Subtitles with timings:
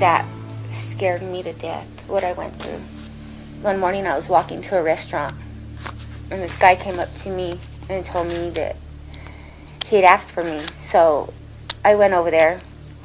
[0.00, 0.26] That
[0.70, 2.80] scared me to death, what I went through.
[3.62, 5.36] One morning I was walking to a restaurant
[6.30, 8.76] and this guy came up to me and told me that
[9.86, 10.60] he had asked for me.
[10.80, 11.32] So
[11.84, 12.60] I went over there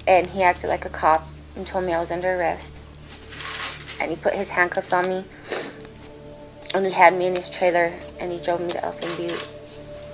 [0.08, 2.73] and he acted like a cop and told me I was under arrest.
[4.02, 5.26] And he put his handcuffs on me
[6.73, 9.48] and he had me in his trailer and he drove me to Elfin Butte.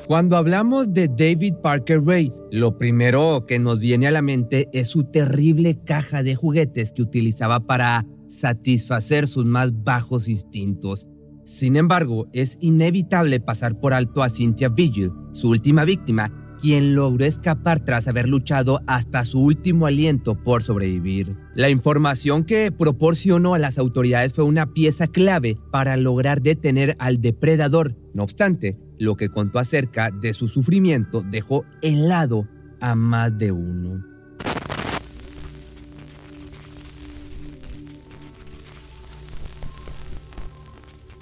[0.07, 4.87] Cuando hablamos de David Parker Ray, lo primero que nos viene a la mente es
[4.87, 11.09] su terrible caja de juguetes que utilizaba para satisfacer sus más bajos instintos.
[11.45, 17.25] Sin embargo, es inevitable pasar por alto a Cynthia Vigil, su última víctima, quien logró
[17.25, 21.35] escapar tras haber luchado hasta su último aliento por sobrevivir.
[21.55, 27.21] La información que proporcionó a las autoridades fue una pieza clave para lograr detener al
[27.21, 27.95] depredador.
[28.13, 32.47] No obstante, lo que contó acerca de su sufrimiento dejó helado
[32.79, 34.15] a más de uno.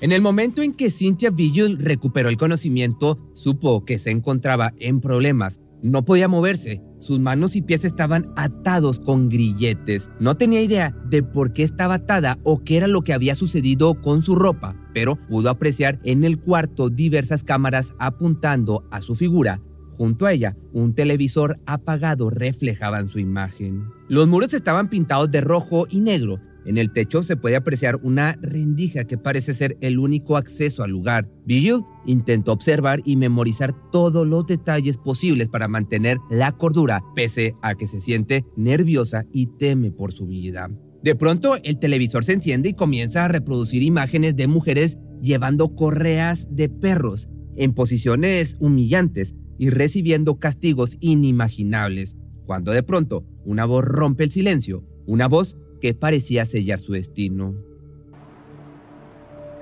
[0.03, 4.99] En el momento en que Cynthia Vigil recuperó el conocimiento, supo que se encontraba en
[4.99, 5.61] problemas.
[5.83, 10.09] No podía moverse, sus manos y pies estaban atados con grilletes.
[10.17, 13.99] No tenía idea de por qué estaba atada o qué era lo que había sucedido
[14.01, 19.59] con su ropa, pero pudo apreciar en el cuarto diversas cámaras apuntando a su figura.
[19.89, 23.83] Junto a ella, un televisor apagado reflejaba su imagen.
[24.07, 28.37] Los muros estaban pintados de rojo y negro en el techo se puede apreciar una
[28.41, 31.29] rendija que parece ser el único acceso al lugar.
[31.45, 37.75] Vigil intentó observar y memorizar todos los detalles posibles para mantener la cordura, pese a
[37.75, 40.69] que se siente nerviosa y teme por su vida.
[41.03, 46.47] De pronto, el televisor se enciende y comienza a reproducir imágenes de mujeres llevando correas
[46.49, 52.15] de perros en posiciones humillantes y recibiendo castigos inimaginables,
[52.45, 57.55] cuando de pronto una voz rompe el silencio, una voz que parecía sellar su destino.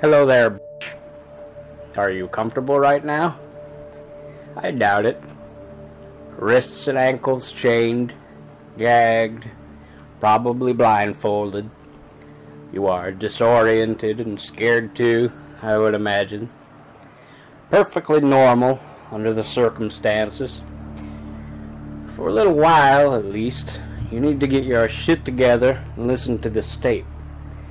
[0.03, 0.59] Hello there.
[1.97, 3.39] Are you comfortable right now?
[4.55, 5.19] I doubt it.
[6.37, 8.13] Wrists and ankles chained,
[8.77, 9.49] gagged,
[10.19, 11.67] probably blindfolded.
[12.71, 15.31] You are disoriented and scared too,
[15.63, 16.51] I would imagine.
[17.71, 18.79] Perfectly normal
[19.11, 20.61] under the circumstances.
[22.15, 23.79] For a little while, at least,
[24.11, 27.05] You need to get your shit together and listen to this tape.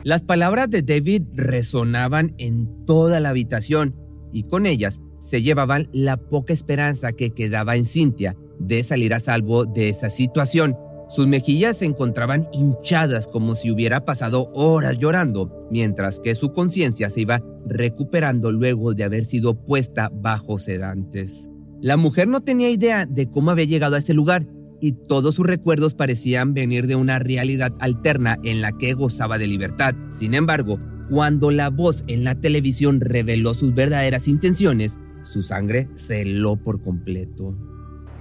[0.02, 3.94] Las palabras de David resonaban en toda la habitación
[4.32, 9.20] y con ellas se llevaban la poca esperanza que quedaba en Cynthia de salir a
[9.20, 10.76] salvo de esa situación.
[11.10, 17.10] Sus mejillas se encontraban hinchadas como si hubiera pasado horas llorando, mientras que su conciencia
[17.10, 21.50] se iba recuperando luego de haber sido puesta bajo sedantes.
[21.82, 24.46] La mujer no tenía idea de cómo había llegado a ese lugar
[24.80, 29.46] y todos sus recuerdos parecían venir de una realidad alterna en la que gozaba de
[29.46, 29.94] libertad.
[30.10, 30.78] Sin embargo,
[31.10, 36.80] cuando la voz en la televisión reveló sus verdaderas intenciones, su sangre se heló por
[36.82, 37.54] completo.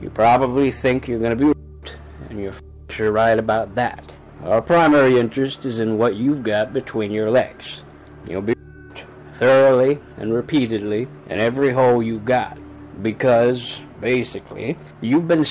[0.01, 1.53] You probably think you're going to be
[2.29, 2.55] and you're
[2.89, 4.03] sure right about that.
[4.43, 7.83] Our primary interest is in what you've got between your legs.
[8.27, 8.53] You'll be
[9.37, 12.57] thoroughly and repeatedly in every hole you've got
[13.01, 15.45] because basically you've been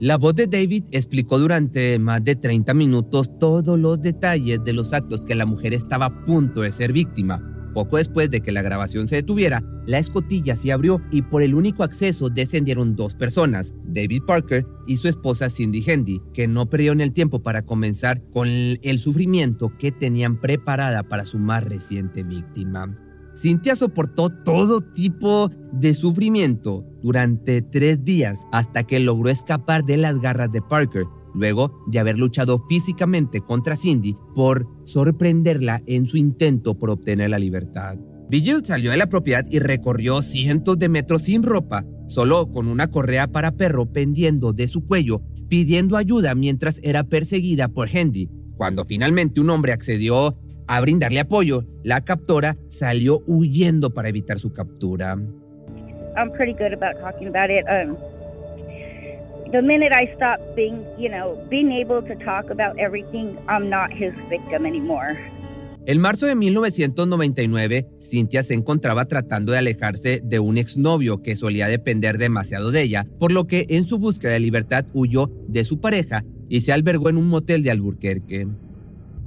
[0.00, 4.94] la voz de David explicó durante más de 30 minutos todos los detalles de los
[4.94, 7.46] actos que la mujer estaba a punto de ser víctima.
[7.74, 11.54] Poco después de que la grabación se detuviera, la escotilla se abrió y por el
[11.54, 17.02] único acceso descendieron dos personas, David Parker y su esposa Cindy Hendy, que no perdieron
[17.02, 23.09] el tiempo para comenzar con el sufrimiento que tenían preparada para su más reciente víctima.
[23.36, 30.20] Cynthia soportó todo tipo de sufrimiento durante tres días hasta que logró escapar de las
[30.20, 31.04] garras de Parker,
[31.34, 37.38] luego de haber luchado físicamente contra Cindy por sorprenderla en su intento por obtener la
[37.38, 37.98] libertad.
[38.28, 42.88] Vigil salió de la propiedad y recorrió cientos de metros sin ropa, solo con una
[42.88, 48.30] correa para perro pendiendo de su cuello, pidiendo ayuda mientras era perseguida por Hendy.
[48.56, 50.38] Cuando finalmente un hombre accedió
[50.70, 55.18] a brindarle apoyo, la captora salió huyendo para evitar su captura.
[56.16, 57.64] I'm pretty good about talking about it.
[57.66, 57.96] Um,
[59.50, 60.08] the minute I
[60.54, 65.18] being, you know, being able to talk about everything, I'm not his victim anymore.
[65.86, 71.66] En marzo de 1999, Cynthia se encontraba tratando de alejarse de un exnovio que solía
[71.66, 75.80] depender demasiado de ella, por lo que en su búsqueda de libertad huyó de su
[75.80, 78.46] pareja y se albergó en un motel de Alburquerque.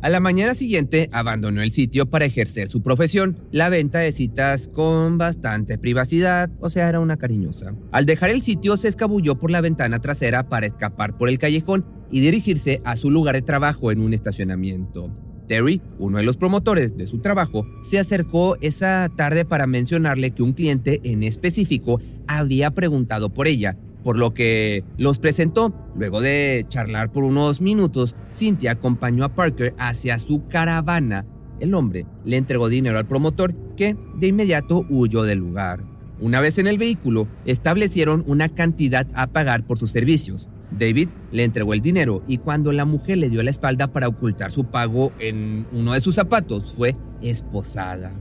[0.03, 4.67] A la mañana siguiente abandonó el sitio para ejercer su profesión, la venta de citas
[4.67, 7.73] con bastante privacidad, o sea, era una cariñosa.
[7.93, 11.85] Al dejar el sitio se escabulló por la ventana trasera para escapar por el callejón
[12.11, 15.09] y dirigirse a su lugar de trabajo en un estacionamiento.
[15.47, 20.43] Terry, uno de los promotores de su trabajo, se acercó esa tarde para mencionarle que
[20.43, 25.73] un cliente en específico había preguntado por ella por lo que los presentó.
[25.95, 31.25] Luego de charlar por unos minutos, Cynthia acompañó a Parker hacia su caravana.
[31.59, 35.81] El hombre le entregó dinero al promotor que de inmediato huyó del lugar.
[36.19, 40.49] Una vez en el vehículo, establecieron una cantidad a pagar por sus servicios.
[40.71, 44.51] David le entregó el dinero y cuando la mujer le dio la espalda para ocultar
[44.51, 48.11] su pago en uno de sus zapatos, fue esposada.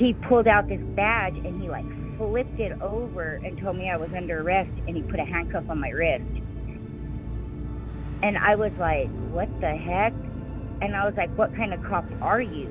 [0.00, 1.68] He pulled out this badge and he
[2.16, 5.64] flipped it over and told me I was under arrest and he put a handcuff
[5.68, 6.24] on my wrist.
[8.22, 10.12] And I was like, what the heck?
[10.80, 12.68] And I was like, what kind of cop are you?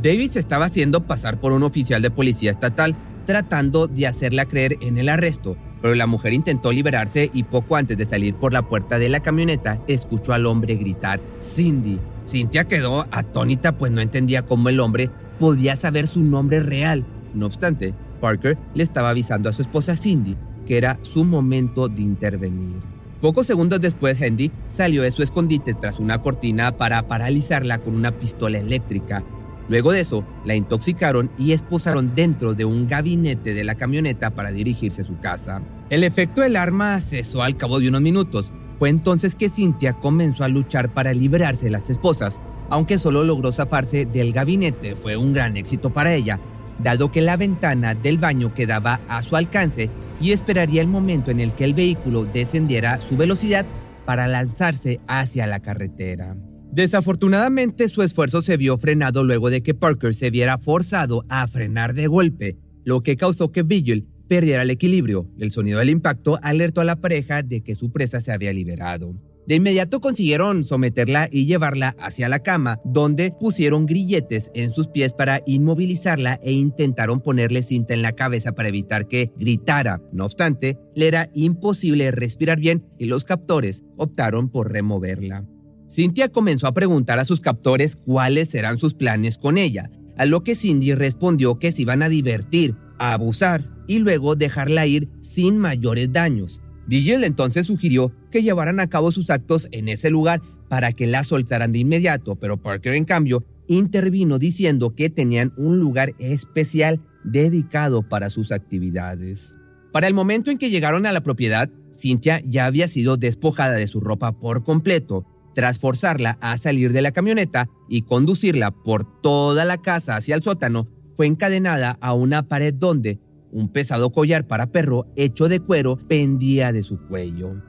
[0.00, 2.94] David se estaba haciendo pasar por un oficial de policía estatal,
[3.26, 7.96] tratando de hacerla creer en el arresto, pero la mujer intentó liberarse y poco antes
[7.96, 11.98] de salir por la puerta de la camioneta, escuchó al hombre gritar, Cindy.
[12.26, 17.04] Cynthia quedó atónita pues no entendía cómo el hombre podía saber su nombre real.
[17.34, 20.36] No obstante, Parker le estaba avisando a su esposa Cindy
[20.68, 22.76] que era su momento de intervenir.
[23.22, 28.12] Pocos segundos después, Hendy salió de su escondite tras una cortina para paralizarla con una
[28.12, 29.24] pistola eléctrica.
[29.68, 34.52] Luego de eso, la intoxicaron y esposaron dentro de un gabinete de la camioneta para
[34.52, 35.62] dirigirse a su casa.
[35.88, 38.52] El efecto del arma cesó al cabo de unos minutos.
[38.78, 42.38] Fue entonces que Cynthia comenzó a luchar para liberarse de las esposas.
[42.70, 46.38] Aunque solo logró zafarse del gabinete, fue un gran éxito para ella,
[46.78, 49.90] dado que la ventana del baño quedaba a su alcance
[50.20, 53.66] y esperaría el momento en el que el vehículo descendiera su velocidad
[54.04, 56.36] para lanzarse hacia la carretera.
[56.70, 61.94] Desafortunadamente su esfuerzo se vio frenado luego de que Parker se viera forzado a frenar
[61.94, 65.28] de golpe, lo que causó que Vigil perdiera el equilibrio.
[65.38, 69.14] El sonido del impacto alertó a la pareja de que su presa se había liberado.
[69.48, 75.14] De inmediato consiguieron someterla y llevarla hacia la cama, donde pusieron grilletes en sus pies
[75.14, 80.02] para inmovilizarla e intentaron ponerle cinta en la cabeza para evitar que gritara.
[80.12, 85.46] No obstante, le era imposible respirar bien y los captores optaron por removerla.
[85.88, 90.44] Cynthia comenzó a preguntar a sus captores cuáles eran sus planes con ella, a lo
[90.44, 95.56] que Cindy respondió que se iban a divertir, a abusar y luego dejarla ir sin
[95.56, 96.60] mayores daños.
[96.88, 101.22] Vigil entonces sugirió que llevaran a cabo sus actos en ese lugar para que la
[101.22, 108.02] soltaran de inmediato, pero Parker en cambio intervino diciendo que tenían un lugar especial dedicado
[108.02, 109.54] para sus actividades.
[109.92, 113.86] Para el momento en que llegaron a la propiedad, Cynthia ya había sido despojada de
[113.86, 115.26] su ropa por completo.
[115.54, 120.42] Tras forzarla a salir de la camioneta y conducirla por toda la casa hacia el
[120.42, 123.18] sótano, fue encadenada a una pared donde,
[123.52, 127.62] un pesado collar para perro hecho de cuero pendía de su cuello.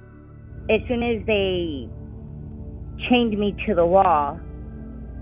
[0.70, 1.90] As soon as they
[3.10, 4.40] chained me to the wall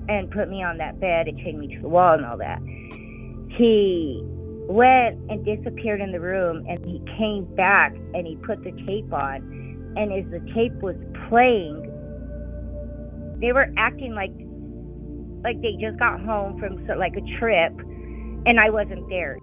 [0.09, 2.59] and put me on that bed and chained me to the wall and all that,
[3.57, 4.21] he
[4.67, 9.11] went and disappeared in the room and he came back and he put the tape
[9.13, 9.41] on
[9.95, 10.95] and as the tape was
[11.29, 11.93] playing
[13.39, 14.31] they were acting like
[15.43, 17.71] like they just got home from like a trip
[18.45, 19.37] and I wasn't there.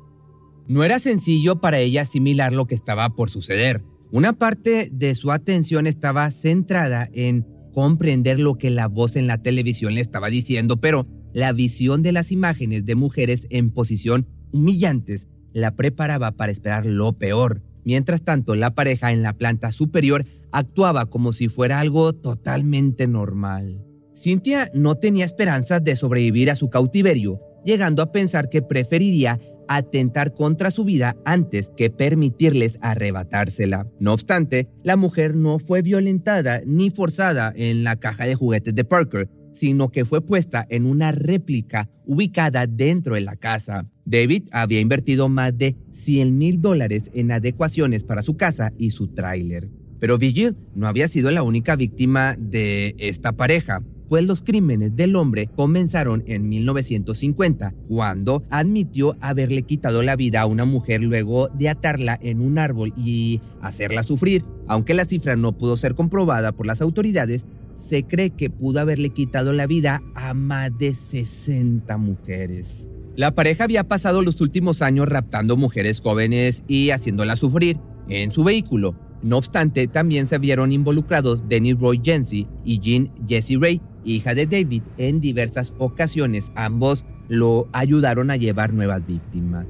[0.66, 3.82] No era sencillo para ella asimilar lo que estaba por suceder.
[4.10, 9.42] Una parte de su atención estaba centrada en comprender lo que la voz en la
[9.42, 15.26] televisión le estaba diciendo, pero la visión de las imágenes de mujeres en posición humillantes
[15.52, 17.62] la preparaba para esperar lo peor.
[17.84, 23.84] Mientras tanto, la pareja en la planta superior actuaba como si fuera algo totalmente normal.
[24.14, 30.34] Cynthia no tenía esperanzas de sobrevivir a su cautiverio, llegando a pensar que preferiría atentar
[30.34, 33.88] contra su vida antes que permitirles arrebatársela.
[34.00, 38.84] No obstante, la mujer no fue violentada ni forzada en la caja de juguetes de
[38.84, 43.88] Parker, sino que fue puesta en una réplica ubicada dentro de la casa.
[44.04, 49.08] David había invertido más de 100 mil dólares en adecuaciones para su casa y su
[49.08, 49.70] tráiler.
[50.00, 53.82] Pero Vigil no había sido la única víctima de esta pareja
[54.22, 60.64] los crímenes del hombre comenzaron en 1950, cuando admitió haberle quitado la vida a una
[60.64, 64.44] mujer luego de atarla en un árbol y hacerla sufrir.
[64.66, 69.10] Aunque la cifra no pudo ser comprobada por las autoridades, se cree que pudo haberle
[69.10, 72.88] quitado la vida a más de 60 mujeres.
[73.16, 77.78] La pareja había pasado los últimos años raptando mujeres jóvenes y haciéndolas sufrir
[78.08, 78.96] en su vehículo.
[79.24, 84.44] No obstante, también se vieron involucrados Dennis Roy Jency y Jean Jessie Ray, hija de
[84.44, 86.52] David, en diversas ocasiones.
[86.54, 89.64] Ambos lo ayudaron a llevar nuevas víctimas.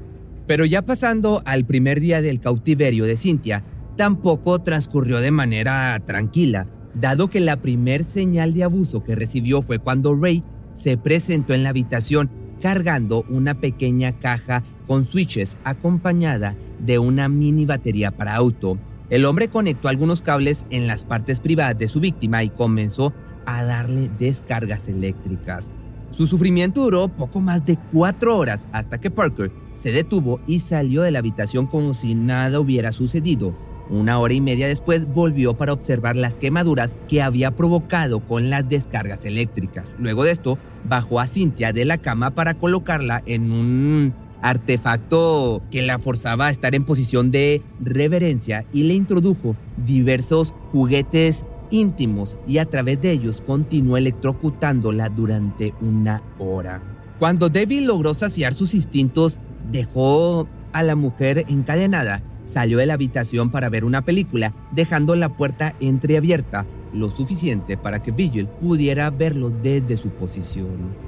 [0.45, 3.63] Pero ya pasando al primer día del cautiverio de Cynthia,
[3.95, 9.79] tampoco transcurrió de manera tranquila, dado que la primer señal de abuso que recibió fue
[9.79, 10.43] cuando Ray
[10.75, 12.29] se presentó en la habitación
[12.61, 18.77] cargando una pequeña caja con switches acompañada de una mini batería para auto.
[19.09, 23.13] El hombre conectó algunos cables en las partes privadas de su víctima y comenzó
[23.45, 25.67] a darle descargas eléctricas.
[26.11, 31.03] Su sufrimiento duró poco más de cuatro horas hasta que Parker se detuvo y salió
[31.03, 33.55] de la habitación como si nada hubiera sucedido.
[33.89, 38.67] Una hora y media después volvió para observar las quemaduras que había provocado con las
[38.67, 39.95] descargas eléctricas.
[39.99, 40.57] Luego de esto,
[40.89, 44.13] bajó a Cynthia de la cama para colocarla en un
[44.45, 51.45] artefacto que la forzaba a estar en posición de reverencia y le introdujo diversos juguetes
[51.71, 56.83] íntimos y a través de ellos continuó electrocutándola durante una hora.
[57.17, 59.39] Cuando David logró saciar sus instintos,
[59.71, 65.29] dejó a la mujer encadenada, salió de la habitación para ver una película, dejando la
[65.29, 71.04] puerta entreabierta lo suficiente para que Vigil pudiera verlo desde su posición.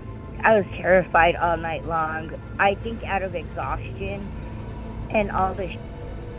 [0.47, 2.29] I was terrified all night long.
[2.59, 4.31] I think out of exhaustion
[5.11, 5.91] and all the sh-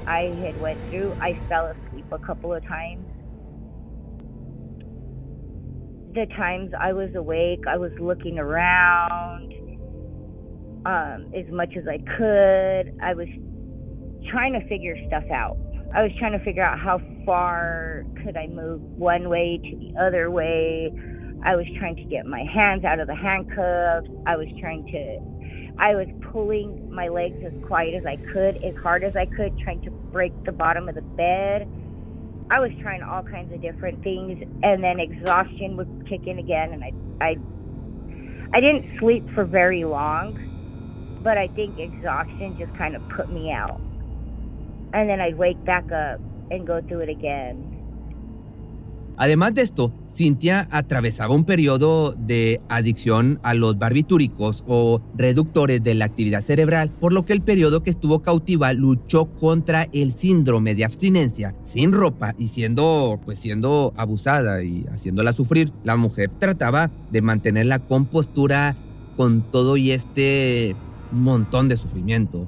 [0.07, 3.07] I had went through, I fell asleep a couple of times.
[6.15, 9.53] The times I was awake, I was looking around
[10.87, 12.95] um, as much as I could.
[13.03, 13.29] I was
[14.31, 15.59] trying to figure stuff out.
[15.95, 19.93] I was trying to figure out how far could I move one way to the
[20.03, 20.91] other way
[21.45, 24.09] I was trying to get my hands out of the handcuffs.
[24.27, 25.19] I was trying to,
[25.79, 29.59] I was pulling my legs as quiet as I could, as hard as I could,
[29.59, 31.69] trying to break the bottom of the bed.
[32.51, 36.73] I was trying all kinds of different things, and then exhaustion would kick in again,
[36.73, 36.93] and I,
[37.25, 37.37] I,
[38.55, 40.37] I didn't sleep for very long,
[41.23, 43.81] but I think exhaustion just kind of put me out.
[44.95, 47.78] And then I'd wake back up and go through it again
[49.19, 55.97] Además de esto, Cynthia atravesaba un periodo de adicción a los barbitúricos o reductores de
[55.97, 60.77] la actividad cerebral, por lo que el periodo que estuvo cautiva luchó contra el síndrome
[60.77, 65.73] de abstinencia, sin ropa y siendo, pues siendo abusada y haciéndola sufrir.
[65.83, 68.77] La mujer trataba de mantener la compostura
[69.17, 70.77] con todo y este
[71.11, 72.47] montón de sufrimiento.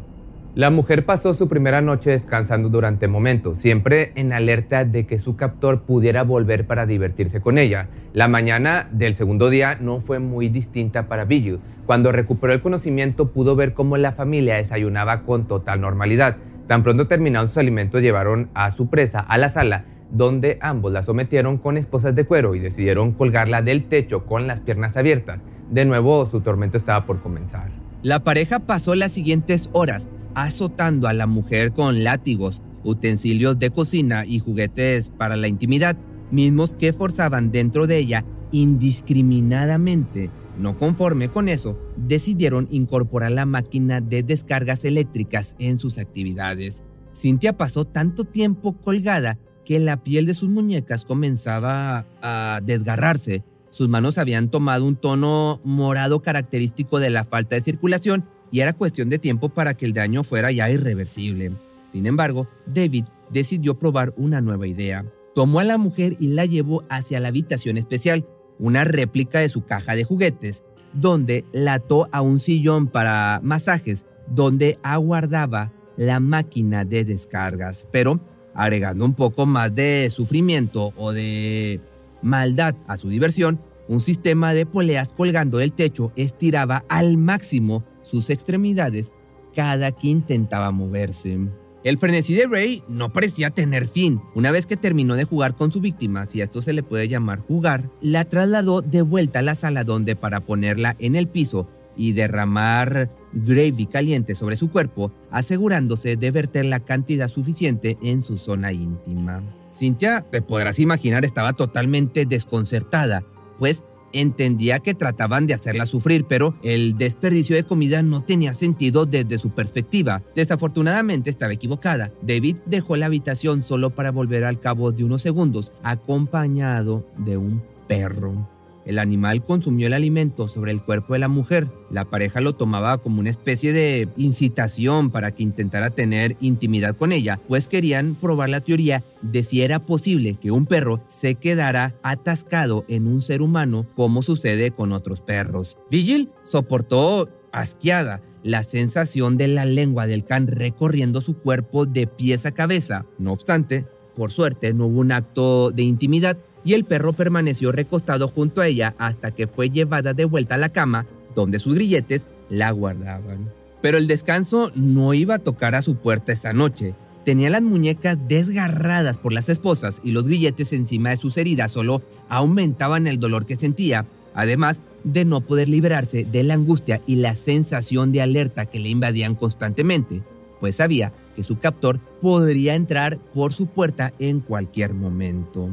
[0.56, 5.36] La mujer pasó su primera noche descansando durante momentos, siempre en alerta de que su
[5.36, 7.86] captor pudiera volver para divertirse con ella.
[8.14, 11.60] La mañana del segundo día no fue muy distinta para Vigil.
[11.86, 16.36] Cuando recuperó el conocimiento pudo ver cómo la familia desayunaba con total normalidad.
[16.66, 21.04] Tan pronto terminaron sus alimentos llevaron a su presa a la sala, donde ambos la
[21.04, 25.42] sometieron con esposas de cuero y decidieron colgarla del techo con las piernas abiertas.
[25.70, 27.70] De nuevo su tormento estaba por comenzar.
[28.02, 34.24] La pareja pasó las siguientes horas azotando a la mujer con látigos, utensilios de cocina
[34.26, 35.96] y juguetes para la intimidad,
[36.30, 40.30] mismos que forzaban dentro de ella indiscriminadamente.
[40.58, 46.82] No conforme con eso, decidieron incorporar la máquina de descargas eléctricas en sus actividades.
[47.14, 53.44] Cynthia pasó tanto tiempo colgada que la piel de sus muñecas comenzaba a desgarrarse.
[53.70, 58.72] Sus manos habían tomado un tono morado característico de la falta de circulación y era
[58.72, 61.52] cuestión de tiempo para que el daño fuera ya irreversible.
[61.92, 65.04] Sin embargo, David decidió probar una nueva idea.
[65.34, 68.26] Tomó a la mujer y la llevó hacia la habitación especial,
[68.58, 74.06] una réplica de su caja de juguetes, donde la ató a un sillón para masajes,
[74.28, 78.20] donde aguardaba la máquina de descargas, pero
[78.54, 81.80] agregando un poco más de sufrimiento o de
[82.22, 88.30] maldad a su diversión, un sistema de poleas colgando del techo estiraba al máximo sus
[88.30, 89.12] extremidades
[89.54, 91.38] cada que intentaba moverse.
[91.82, 94.20] El frenesí de Ray no parecía tener fin.
[94.34, 97.38] Una vez que terminó de jugar con su víctima, si esto se le puede llamar
[97.38, 102.12] jugar, la trasladó de vuelta a la sala donde para ponerla en el piso y
[102.12, 108.72] derramar gravy caliente sobre su cuerpo, asegurándose de verter la cantidad suficiente en su zona
[108.72, 109.42] íntima.
[109.72, 113.24] Cynthia, te podrás imaginar, estaba totalmente desconcertada,
[113.58, 119.06] pues entendía que trataban de hacerla sufrir, pero el desperdicio de comida no tenía sentido
[119.06, 120.22] desde su perspectiva.
[120.34, 122.12] Desafortunadamente estaba equivocada.
[122.22, 127.62] David dejó la habitación solo para volver al cabo de unos segundos, acompañado de un
[127.86, 128.59] perro.
[128.90, 131.70] El animal consumió el alimento sobre el cuerpo de la mujer.
[131.92, 137.12] La pareja lo tomaba como una especie de incitación para que intentara tener intimidad con
[137.12, 141.94] ella, pues querían probar la teoría de si era posible que un perro se quedara
[142.02, 145.78] atascado en un ser humano como sucede con otros perros.
[145.88, 152.44] Vigil soportó asqueada la sensación de la lengua del can recorriendo su cuerpo de pies
[152.44, 153.06] a cabeza.
[153.18, 158.28] No obstante, por suerte no hubo un acto de intimidad y el perro permaneció recostado
[158.28, 162.26] junto a ella hasta que fue llevada de vuelta a la cama, donde sus grilletes
[162.48, 163.50] la guardaban.
[163.82, 166.94] Pero el descanso no iba a tocar a su puerta esa noche.
[167.24, 172.02] Tenía las muñecas desgarradas por las esposas y los grilletes encima de sus heridas solo
[172.28, 177.34] aumentaban el dolor que sentía, además de no poder liberarse de la angustia y la
[177.36, 180.22] sensación de alerta que le invadían constantemente,
[180.60, 185.70] pues sabía que su captor podría entrar por su puerta en cualquier momento.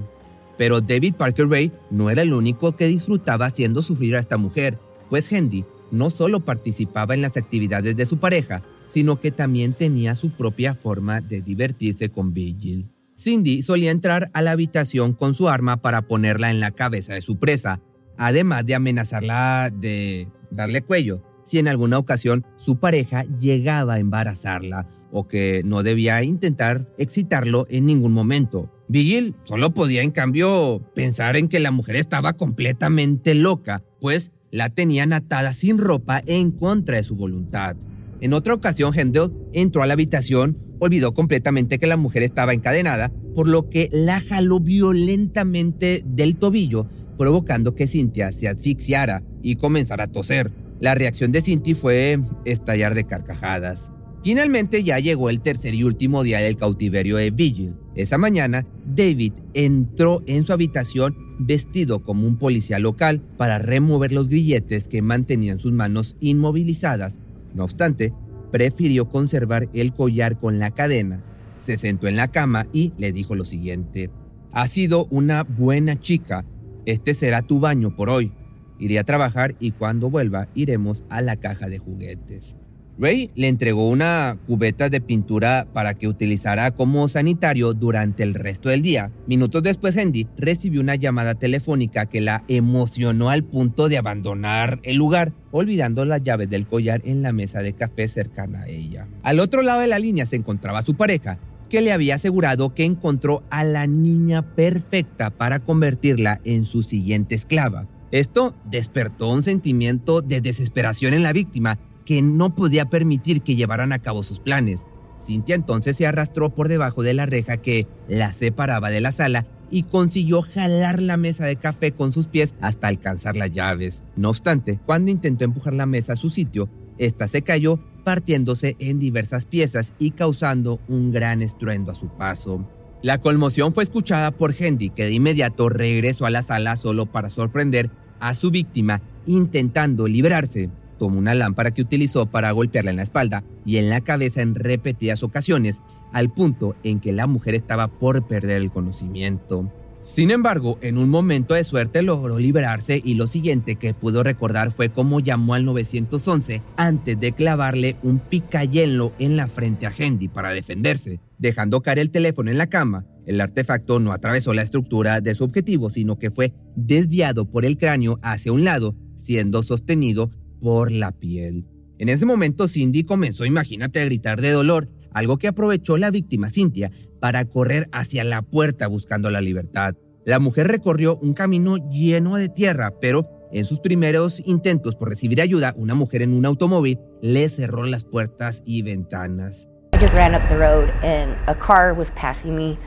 [0.58, 4.80] Pero David Parker Ray no era el único que disfrutaba haciendo sufrir a esta mujer,
[5.10, 10.16] pues Hendy no solo participaba en las actividades de su pareja, sino que también tenía
[10.16, 12.90] su propia forma de divertirse con Vigil.
[13.18, 17.22] Cindy solía entrar a la habitación con su arma para ponerla en la cabeza de
[17.22, 17.82] su presa,
[18.18, 24.88] además de amenazarla de darle cuello si en alguna ocasión su pareja llegaba a embarazarla
[25.12, 28.70] o que no debía intentar excitarlo en ningún momento.
[28.90, 34.70] Vigil solo podía en cambio pensar en que la mujer estaba completamente loca, pues la
[34.70, 37.76] tenían atada sin ropa en contra de su voluntad.
[38.22, 43.12] En otra ocasión, Hendel entró a la habitación, olvidó completamente que la mujer estaba encadenada,
[43.36, 50.06] por lo que la jaló violentamente del tobillo, provocando que Cynthia se asfixiara y comenzara
[50.06, 50.52] a toser.
[50.80, 53.92] La reacción de Cynthia fue estallar de carcajadas.
[54.24, 57.76] Finalmente ya llegó el tercer y último día del cautiverio de Vigil.
[57.98, 64.30] Esa mañana, David entró en su habitación vestido como un policía local para remover los
[64.30, 67.20] grilletes que mantenían sus manos inmovilizadas.
[67.56, 68.14] No obstante,
[68.52, 71.24] prefirió conservar el collar con la cadena.
[71.60, 74.12] Se sentó en la cama y le dijo lo siguiente.
[74.52, 76.46] Ha sido una buena chica.
[76.86, 78.32] Este será tu baño por hoy.
[78.78, 82.58] Iré a trabajar y cuando vuelva iremos a la caja de juguetes.
[83.00, 88.70] Ray le entregó una cubeta de pintura para que utilizara como sanitario durante el resto
[88.70, 89.12] del día.
[89.28, 94.96] Minutos después, Hendy recibió una llamada telefónica que la emocionó al punto de abandonar el
[94.96, 99.08] lugar, olvidando las llaves del collar en la mesa de café cercana a ella.
[99.22, 101.38] Al otro lado de la línea se encontraba su pareja,
[101.70, 107.36] que le había asegurado que encontró a la niña perfecta para convertirla en su siguiente
[107.36, 107.88] esclava.
[108.12, 113.92] Esto despertó un sentimiento de desesperación en la víctima que no podía permitir que llevaran
[113.92, 114.88] a cabo sus planes.
[115.20, 119.46] Cynthia entonces se arrastró por debajo de la reja que la separaba de la sala
[119.70, 124.04] y consiguió jalar la mesa de café con sus pies hasta alcanzar las llaves.
[124.16, 129.00] No obstante, cuando intentó empujar la mesa a su sitio, esta se cayó partiéndose en
[129.00, 132.66] diversas piezas y causando un gran estruendo a su paso.
[133.02, 137.30] La conmoción fue escuchada por Hendy, que de inmediato regresó a la sala solo para
[137.30, 137.92] sorprender
[138.22, 143.44] a su víctima intentando librarse tomó una lámpara que utilizó para golpearla en la espalda
[143.66, 145.82] y en la cabeza en repetidas ocasiones,
[146.14, 149.72] al punto en que la mujer estaba por perder el conocimiento.
[150.08, 154.72] Sin embargo, en un momento de suerte logró liberarse y lo siguiente que pudo recordar
[154.72, 160.30] fue cómo llamó al 911 antes de clavarle un picayelo en la frente a Hendy
[160.30, 163.06] para defenderse, dejando caer el teléfono en la cama.
[163.26, 167.78] El artefacto no atravesó la estructura de su objetivo, sino que fue desviado por el
[167.78, 171.66] cráneo hacia un lado, siendo sostenido por la piel.
[172.00, 176.50] En ese momento Cindy comenzó, imagínate, a gritar de dolor, algo que aprovechó la víctima
[176.50, 179.96] Cynthia para correr hacia la puerta buscando la libertad.
[180.26, 185.42] La mujer recorrió un camino lleno de tierra, pero en sus primeros intentos por recibir
[185.42, 189.70] ayuda, una mujer en un automóvil le cerró las puertas y ventanas.
[189.94, 192.78] I just ran up the road and a car was passing me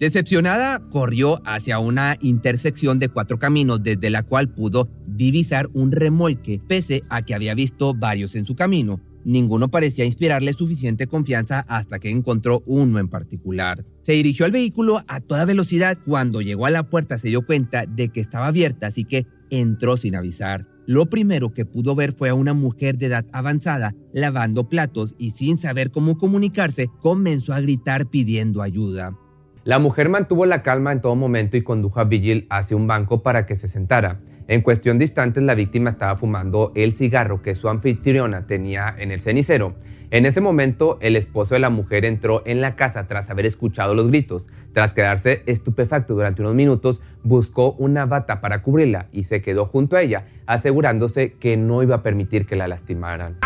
[0.00, 6.60] Decepcionada, corrió hacia una intersección de cuatro caminos desde la cual pudo divisar un remolque,
[6.66, 9.00] pese a que había visto varios en su camino.
[9.24, 13.84] Ninguno parecía inspirarle suficiente confianza hasta que encontró uno en particular.
[14.02, 15.98] Se dirigió al vehículo a toda velocidad.
[16.04, 19.96] Cuando llegó a la puerta se dio cuenta de que estaba abierta, así que entró
[19.96, 20.66] sin avisar.
[20.90, 25.30] Lo primero que pudo ver fue a una mujer de edad avanzada lavando platos y
[25.30, 29.16] sin saber cómo comunicarse comenzó a gritar pidiendo ayuda.
[29.62, 33.22] La mujer mantuvo la calma en todo momento y condujo a Vigil hacia un banco
[33.22, 34.20] para que se sentara.
[34.48, 39.12] En cuestión de instantes, la víctima estaba fumando el cigarro que su anfitriona tenía en
[39.12, 39.76] el cenicero.
[40.10, 43.94] En ese momento, el esposo de la mujer entró en la casa tras haber escuchado
[43.94, 44.48] los gritos.
[44.72, 49.96] Tras quedarse estupefacto durante unos minutos, buscó una bata para cubrirla y se quedó junto
[49.96, 53.38] a ella, asegurándose que no iba a permitir que la lastimaran.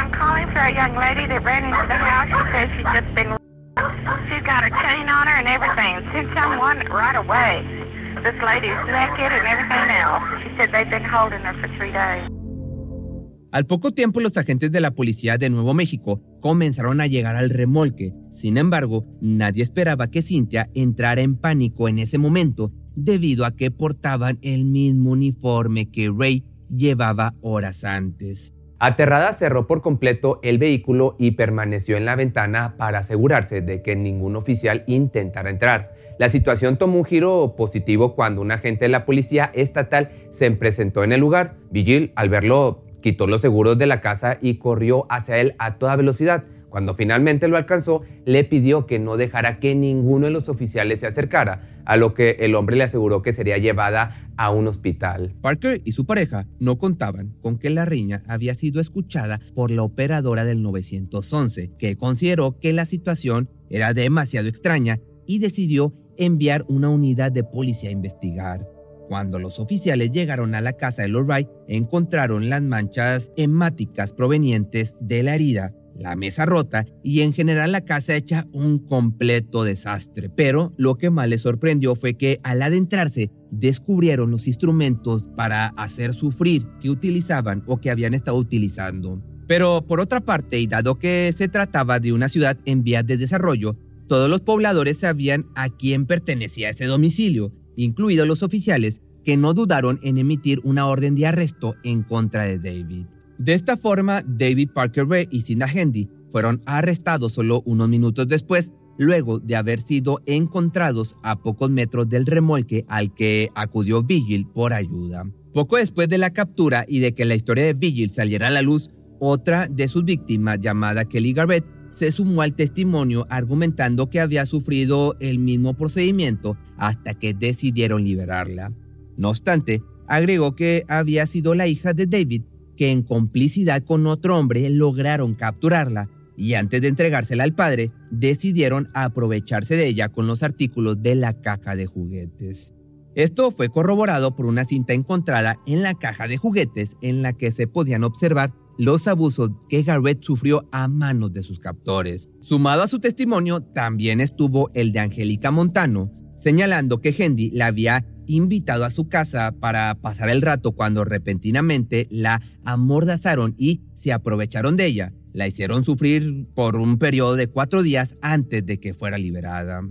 [13.52, 17.50] Al poco tiempo los agentes de la policía de Nuevo México comenzaron a llegar al
[17.50, 18.12] remolque.
[18.34, 23.70] Sin embargo, nadie esperaba que Cynthia entrara en pánico en ese momento debido a que
[23.70, 28.52] portaban el mismo uniforme que Ray llevaba horas antes.
[28.80, 33.94] Aterrada cerró por completo el vehículo y permaneció en la ventana para asegurarse de que
[33.94, 35.94] ningún oficial intentara entrar.
[36.18, 41.04] La situación tomó un giro positivo cuando un agente de la policía estatal se presentó
[41.04, 41.54] en el lugar.
[41.70, 45.94] Vigil, al verlo, quitó los seguros de la casa y corrió hacia él a toda
[45.94, 46.44] velocidad.
[46.74, 51.06] Cuando finalmente lo alcanzó, le pidió que no dejara que ninguno de los oficiales se
[51.06, 55.36] acercara, a lo que el hombre le aseguró que sería llevada a un hospital.
[55.40, 59.84] Parker y su pareja no contaban con que la riña había sido escuchada por la
[59.84, 66.88] operadora del 911, que consideró que la situación era demasiado extraña y decidió enviar una
[66.88, 68.68] unidad de policía a investigar.
[69.06, 75.22] Cuando los oficiales llegaron a la casa de Wright, encontraron las manchas hemáticas provenientes de
[75.22, 80.30] la herida, la mesa rota y en general la casa hecha un completo desastre.
[80.30, 86.14] Pero lo que más les sorprendió fue que al adentrarse descubrieron los instrumentos para hacer
[86.14, 89.22] sufrir que utilizaban o que habían estado utilizando.
[89.46, 93.16] Pero por otra parte, y dado que se trataba de una ciudad en vías de
[93.16, 93.76] desarrollo,
[94.08, 99.98] todos los pobladores sabían a quién pertenecía ese domicilio incluidos los oficiales, que no dudaron
[100.02, 103.06] en emitir una orden de arresto en contra de David.
[103.44, 108.72] De esta forma, David Parker Ray y Cinda Handy fueron arrestados solo unos minutos después,
[108.96, 114.72] luego de haber sido encontrados a pocos metros del remolque al que acudió Vigil por
[114.72, 115.30] ayuda.
[115.52, 118.62] Poco después de la captura y de que la historia de Vigil saliera a la
[118.62, 118.88] luz,
[119.20, 125.16] otra de sus víctimas, llamada Kelly Garrett, se sumó al testimonio argumentando que había sufrido
[125.20, 128.72] el mismo procedimiento hasta que decidieron liberarla.
[129.18, 132.42] No obstante, agregó que había sido la hija de David
[132.76, 138.90] que en complicidad con otro hombre lograron capturarla y antes de entregársela al padre, decidieron
[138.94, 142.74] aprovecharse de ella con los artículos de la caja de juguetes.
[143.14, 147.52] Esto fue corroborado por una cinta encontrada en la caja de juguetes en la que
[147.52, 152.28] se podían observar los abusos que Garrett sufrió a manos de sus captores.
[152.40, 158.04] Sumado a su testimonio, también estuvo el de Angélica Montano, señalando que Hendy la había
[158.26, 164.76] invitado a su casa para pasar el rato cuando repentinamente la amordazaron y se aprovecharon
[164.76, 165.12] de ella.
[165.32, 169.82] La hicieron sufrir por un periodo de cuatro días antes de que fuera liberada.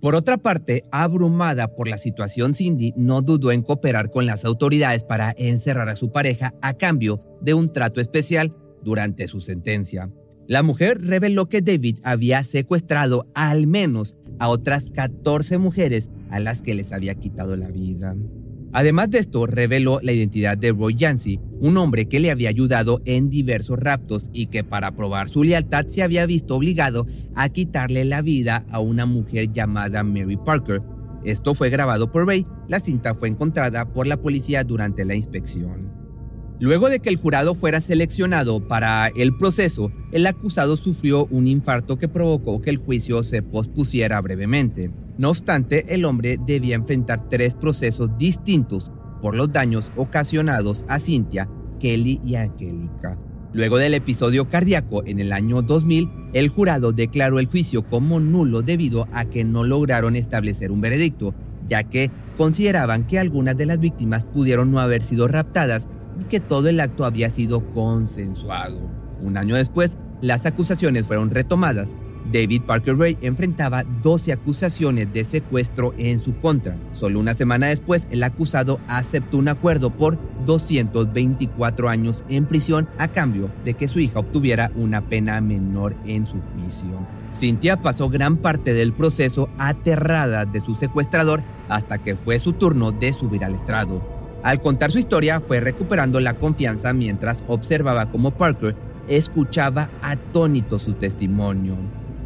[0.00, 5.04] Por otra parte, abrumada por la situación, Cindy no dudó en cooperar con las autoridades
[5.04, 8.52] para encerrar a su pareja a cambio de un trato especial
[8.82, 10.10] durante su sentencia.
[10.48, 16.62] La mujer reveló que David había secuestrado al menos a otras 14 mujeres a las
[16.62, 18.16] que les había quitado la vida.
[18.72, 23.02] Además de esto, reveló la identidad de Roy Yancey, un hombre que le había ayudado
[23.04, 28.06] en diversos raptos y que para probar su lealtad se había visto obligado a quitarle
[28.06, 30.82] la vida a una mujer llamada Mary Parker.
[31.22, 35.92] Esto fue grabado por Ray, la cinta fue encontrada por la policía durante la inspección.
[36.58, 41.98] Luego de que el jurado fuera seleccionado para el proceso, el acusado sufrió un infarto
[41.98, 44.90] que provocó que el juicio se pospusiera brevemente.
[45.18, 51.48] No obstante, el hombre debía enfrentar tres procesos distintos por los daños ocasionados a Cynthia,
[51.78, 53.18] Kelly y Angélica.
[53.52, 58.62] Luego del episodio cardíaco en el año 2000, el jurado declaró el juicio como nulo
[58.62, 61.34] debido a que no lograron establecer un veredicto,
[61.66, 65.86] ya que consideraban que algunas de las víctimas pudieron no haber sido raptadas
[66.18, 68.90] y que todo el acto había sido consensuado.
[69.20, 71.94] Un año después, las acusaciones fueron retomadas
[72.30, 76.76] David Parker Ray enfrentaba 12 acusaciones de secuestro en su contra.
[76.92, 83.08] Solo una semana después, el acusado aceptó un acuerdo por 224 años en prisión a
[83.08, 87.06] cambio de que su hija obtuviera una pena menor en su juicio.
[87.32, 92.92] Cynthia pasó gran parte del proceso aterrada de su secuestrador hasta que fue su turno
[92.92, 94.02] de subir al estrado.
[94.42, 98.74] Al contar su historia, fue recuperando la confianza mientras observaba cómo Parker
[99.08, 101.76] escuchaba atónito su testimonio.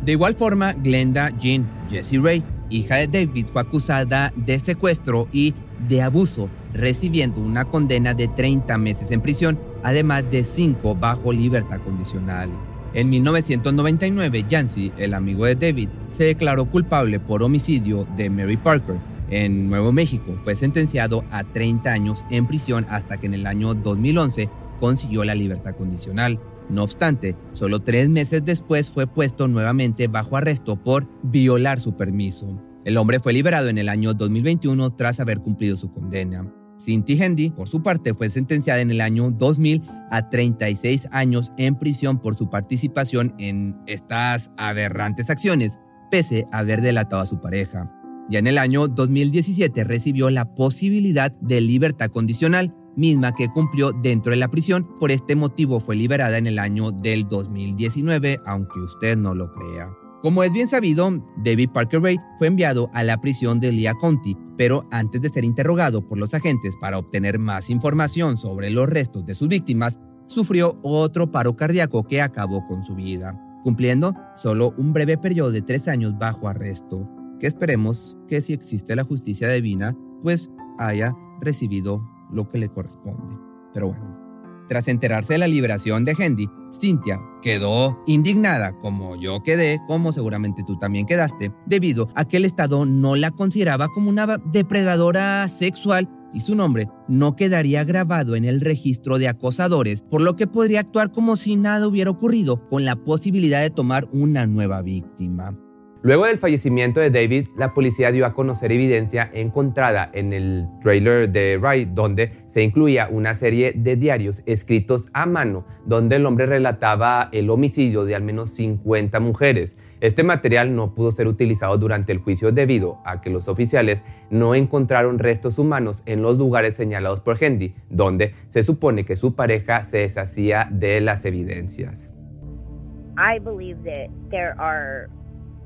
[0.07, 5.55] De igual forma, Glenda, Jean, Jessie Ray hija de David, fue acusada de secuestro y
[5.88, 11.81] de abuso, recibiendo una condena de 30 meses en prisión, además de 5 bajo libertad
[11.81, 12.49] condicional.
[12.95, 18.97] En 1999, Yancey, el amigo de David, se declaró culpable por homicidio de Mary Parker.
[19.29, 23.75] En Nuevo México fue sentenciado a 30 años en prisión hasta que en el año
[23.75, 26.38] 2011 consiguió la libertad condicional.
[26.68, 32.61] No obstante, solo tres meses después fue puesto nuevamente bajo arresto por violar su permiso.
[32.85, 36.52] El hombre fue liberado en el año 2021 tras haber cumplido su condena.
[36.79, 41.79] Cindy Hendy, por su parte, fue sentenciada en el año 2000 a 36 años en
[41.79, 45.79] prisión por su participación en estas aberrantes acciones,
[46.11, 47.92] pese a haber delatado a su pareja.
[48.29, 54.30] Ya en el año 2017 recibió la posibilidad de libertad condicional, misma que cumplió dentro
[54.30, 54.88] de la prisión.
[54.98, 59.90] Por este motivo fue liberada en el año del 2019, aunque usted no lo crea.
[60.22, 64.37] Como es bien sabido, David Parker Ray fue enviado a la prisión de Lea County,
[64.56, 69.24] pero antes de ser interrogado por los agentes para obtener más información sobre los restos
[69.24, 74.92] de sus víctimas, sufrió otro paro cardíaco que acabó con su vida, cumpliendo solo un
[74.92, 79.96] breve periodo de tres años bajo arresto, que esperemos que si existe la justicia divina,
[80.22, 83.38] pues haya recibido lo que le corresponde.
[83.72, 84.26] Pero bueno,
[84.68, 90.64] tras enterarse de la liberación de Hendy, Cynthia quedó indignada, como yo quedé, como seguramente
[90.66, 96.08] tú también quedaste, debido a que el Estado no la consideraba como una depredadora sexual
[96.34, 100.80] y su nombre no quedaría grabado en el registro de acosadores, por lo que podría
[100.80, 105.56] actuar como si nada hubiera ocurrido, con la posibilidad de tomar una nueva víctima.
[106.02, 111.30] Luego del fallecimiento de David, la policía dio a conocer evidencia encontrada en el trailer
[111.30, 116.46] de Wright, donde se incluía una serie de diarios escritos a mano, donde el hombre
[116.46, 119.76] relataba el homicidio de al menos 50 mujeres.
[120.00, 124.54] Este material no pudo ser utilizado durante el juicio debido a que los oficiales no
[124.54, 129.85] encontraron restos humanos en los lugares señalados por Hendy, donde se supone que su pareja
[129.85, 132.11] se deshacía de las evidencias.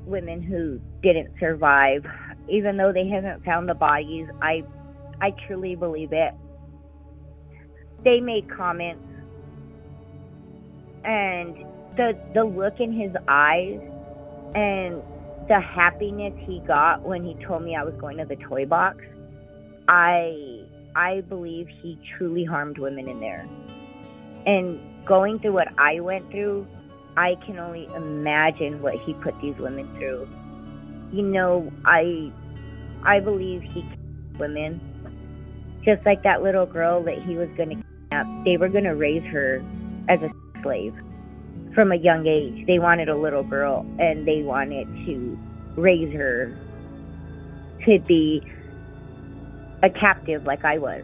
[0.05, 2.05] Women who didn't survive,
[2.49, 4.27] even though they haven't found the bodies.
[4.41, 4.63] I,
[5.21, 6.33] I truly believe it.
[8.03, 9.05] They made comments,
[11.03, 11.55] and
[11.97, 13.79] the the look in his eyes,
[14.55, 15.03] and
[15.47, 18.97] the happiness he got when he told me I was going to the toy box.
[19.87, 23.47] I I believe he truly harmed women in there.
[24.45, 26.67] And going through what I went through,
[27.21, 30.27] I can only imagine what he put these women through.
[31.13, 32.31] You know, I
[33.03, 33.85] I believe he
[34.39, 34.81] women
[35.85, 38.43] just like that little girl that he was going to kidnap.
[38.43, 39.63] They were going to raise her
[40.07, 40.31] as a
[40.63, 40.95] slave
[41.75, 42.65] from a young age.
[42.65, 45.37] They wanted a little girl and they wanted to
[45.75, 46.57] raise her
[47.85, 48.41] to be
[49.83, 51.03] a captive like I was.